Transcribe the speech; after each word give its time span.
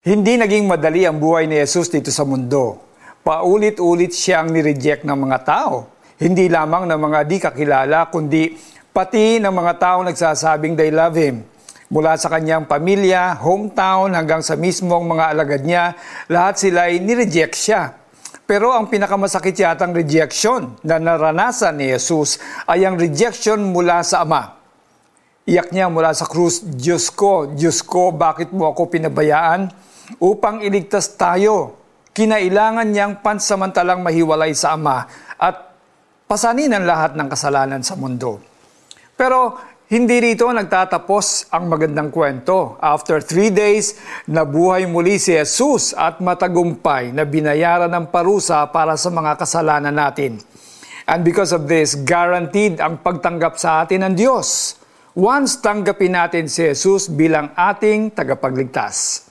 Hindi 0.00 0.40
naging 0.40 0.64
madali 0.64 1.04
ang 1.04 1.20
buhay 1.20 1.44
ni 1.44 1.60
Jesus 1.60 1.92
dito 1.92 2.08
sa 2.08 2.24
mundo. 2.24 2.80
Paulit-ulit 3.20 4.16
siyang 4.16 4.48
nireject 4.48 5.04
ng 5.04 5.12
mga 5.12 5.38
tao. 5.44 5.92
Hindi 6.16 6.48
lamang 6.48 6.88
ng 6.88 6.96
mga 6.96 7.20
di 7.28 7.36
kakilala, 7.36 8.08
kundi 8.08 8.56
pati 8.96 9.36
ng 9.36 9.52
mga 9.52 9.76
tao 9.76 10.00
nagsasabing 10.00 10.72
they 10.72 10.88
love 10.88 11.20
Him. 11.20 11.44
Mula 11.92 12.16
sa 12.16 12.32
kanyang 12.32 12.64
pamilya, 12.64 13.44
hometown, 13.44 14.16
hanggang 14.16 14.40
sa 14.40 14.56
mismong 14.56 15.04
mga 15.04 15.36
alagad 15.36 15.68
niya, 15.68 15.92
lahat 16.32 16.56
sila 16.56 16.88
ay 16.88 16.96
nireject 17.04 17.52
siya. 17.52 17.92
Pero 18.48 18.72
ang 18.72 18.88
pinakamasakit 18.88 19.52
yatang 19.52 19.92
rejection 19.92 20.80
na 20.80 20.96
naranasan 20.96 21.76
ni 21.76 21.92
Jesus 21.92 22.40
ay 22.64 22.88
ang 22.88 22.96
rejection 22.96 23.60
mula 23.68 24.00
sa 24.00 24.24
Ama. 24.24 24.59
Iyak 25.50 25.74
niya 25.74 25.90
mula 25.90 26.14
sa 26.14 26.30
krus, 26.30 26.62
Diyos 26.62 27.10
ko, 27.10 27.50
Diyos 27.50 27.82
ko, 27.82 28.14
bakit 28.14 28.54
mo 28.54 28.70
ako 28.70 28.86
pinabayaan? 28.86 29.66
Upang 30.22 30.62
iligtas 30.62 31.18
tayo, 31.18 31.74
kinailangan 32.14 32.86
niyang 32.86 33.18
pansamantalang 33.18 33.98
mahiwalay 33.98 34.54
sa 34.54 34.78
Ama 34.78 35.10
at 35.34 35.74
pasanin 36.30 36.70
ang 36.70 36.86
lahat 36.86 37.18
ng 37.18 37.26
kasalanan 37.26 37.82
sa 37.82 37.98
mundo. 37.98 38.38
Pero 39.18 39.58
hindi 39.90 40.22
rito 40.22 40.46
nagtatapos 40.46 41.50
ang 41.50 41.66
magandang 41.66 42.14
kwento. 42.14 42.78
After 42.78 43.18
three 43.18 43.50
days, 43.50 43.98
nabuhay 44.30 44.86
muli 44.86 45.18
si 45.18 45.34
Jesus 45.34 45.98
at 45.98 46.22
matagumpay 46.22 47.10
na 47.10 47.26
binayaran 47.26 47.90
ng 47.90 48.06
parusa 48.14 48.62
para 48.70 48.94
sa 48.94 49.10
mga 49.10 49.34
kasalanan 49.34 49.98
natin. 49.98 50.38
And 51.10 51.26
because 51.26 51.50
of 51.50 51.66
this, 51.66 51.98
guaranteed 51.98 52.78
ang 52.78 53.02
pagtanggap 53.02 53.58
sa 53.58 53.82
atin 53.82 54.06
ng 54.06 54.14
Diyos 54.14 54.78
once 55.20 55.60
tanggapin 55.60 56.16
natin 56.16 56.48
si 56.48 56.64
Jesus 56.64 57.12
bilang 57.12 57.52
ating 57.52 58.08
tagapagligtas. 58.16 59.28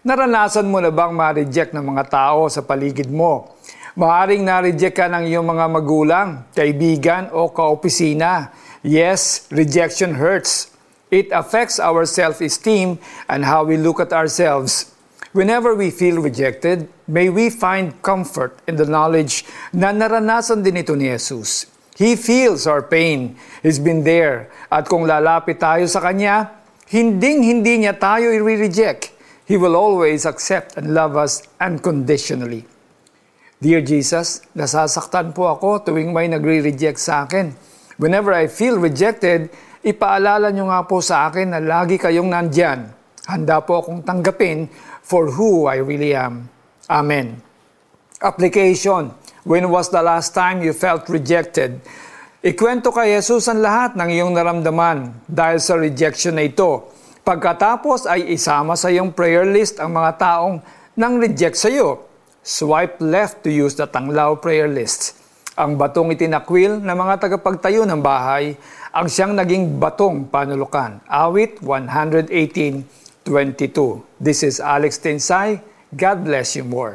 Naranasan 0.00 0.64
mo 0.64 0.80
na 0.80 0.88
bang 0.88 1.12
ma-reject 1.12 1.76
ng 1.76 1.84
mga 1.84 2.08
tao 2.08 2.48
sa 2.48 2.64
paligid 2.64 3.12
mo? 3.12 3.52
Maaring 4.00 4.40
na-reject 4.40 4.96
ka 4.96 5.12
ng 5.12 5.28
iyong 5.28 5.44
mga 5.44 5.66
magulang, 5.68 6.28
kaibigan 6.56 7.28
o 7.36 7.52
kaopisina. 7.52 8.48
Yes, 8.80 9.44
rejection 9.52 10.16
hurts. 10.16 10.72
It 11.12 11.28
affects 11.36 11.76
our 11.76 12.08
self-esteem 12.08 12.96
and 13.28 13.44
how 13.44 13.68
we 13.68 13.76
look 13.76 14.00
at 14.00 14.16
ourselves. 14.16 14.96
Whenever 15.36 15.76
we 15.76 15.92
feel 15.92 16.16
rejected, 16.16 16.88
may 17.04 17.28
we 17.28 17.52
find 17.52 17.92
comfort 18.00 18.56
in 18.64 18.80
the 18.80 18.88
knowledge 18.88 19.44
na 19.76 19.92
naranasan 19.92 20.64
din 20.64 20.80
ito 20.80 20.96
ni 20.96 21.12
Jesus. 21.12 21.68
He 21.96 22.12
feels 22.12 22.68
our 22.68 22.84
pain. 22.84 23.40
He's 23.64 23.80
been 23.80 24.04
there. 24.04 24.52
At 24.68 24.84
kung 24.84 25.08
lalapit 25.08 25.56
tayo 25.56 25.88
sa 25.88 26.04
Kanya, 26.04 26.52
hinding-hindi 26.92 27.88
niya 27.88 27.96
tayo 27.96 28.28
i-reject. 28.36 29.16
He 29.48 29.56
will 29.56 29.72
always 29.72 30.28
accept 30.28 30.76
and 30.76 30.92
love 30.92 31.16
us 31.16 31.40
unconditionally. 31.56 32.68
Dear 33.56 33.80
Jesus, 33.80 34.44
nasasaktan 34.52 35.32
po 35.32 35.48
ako 35.48 35.88
tuwing 35.88 36.12
may 36.12 36.28
nagre-reject 36.28 37.00
sa 37.00 37.24
akin. 37.24 37.56
Whenever 37.96 38.36
I 38.36 38.52
feel 38.52 38.76
rejected, 38.76 39.48
ipaalala 39.80 40.52
niyo 40.52 40.68
nga 40.68 40.84
po 40.84 41.00
sa 41.00 41.32
akin 41.32 41.56
na 41.56 41.64
lagi 41.64 41.96
kayong 41.96 42.28
nandyan. 42.28 42.92
Handa 43.24 43.64
po 43.64 43.80
akong 43.80 44.04
tanggapin 44.04 44.68
for 45.00 45.32
who 45.32 45.64
I 45.64 45.80
really 45.80 46.12
am. 46.12 46.52
Amen. 46.92 47.40
Application. 48.20 49.16
When 49.46 49.70
was 49.70 49.94
the 49.94 50.02
last 50.02 50.34
time 50.34 50.58
you 50.58 50.74
felt 50.74 51.06
rejected? 51.06 51.78
Ikwento 52.42 52.90
kay 52.90 53.14
Jesus 53.14 53.46
ang 53.46 53.62
lahat 53.62 53.94
ng 53.94 54.10
iyong 54.10 54.34
naramdaman 54.34 55.22
dahil 55.30 55.62
sa 55.62 55.78
rejection 55.78 56.34
na 56.34 56.50
ito. 56.50 56.90
Pagkatapos 57.22 58.10
ay 58.10 58.34
isama 58.34 58.74
sa 58.74 58.90
iyong 58.90 59.14
prayer 59.14 59.46
list 59.46 59.78
ang 59.78 59.94
mga 59.94 60.18
taong 60.18 60.58
nang 60.98 61.22
reject 61.22 61.54
sa 61.54 61.70
iyo. 61.70 62.10
Swipe 62.42 62.98
left 62.98 63.46
to 63.46 63.50
use 63.54 63.78
the 63.78 63.86
Tanglaw 63.86 64.34
prayer 64.38 64.66
list. 64.66 65.14
Ang 65.54 65.78
batong 65.78 66.10
itinakwil 66.10 66.82
ng 66.82 66.96
mga 66.98 67.30
tagapagtayo 67.30 67.86
ng 67.86 68.02
bahay 68.02 68.58
ang 68.90 69.06
siyang 69.06 69.34
naging 69.34 69.78
batong 69.78 70.26
panulukan. 70.26 70.98
Awit 71.06 71.62
118.22. 71.62 73.30
This 74.18 74.42
is 74.46 74.58
Alex 74.58 74.98
Tensay. 74.98 75.62
God 75.94 76.26
bless 76.26 76.54
you 76.54 76.62
more. 76.62 76.94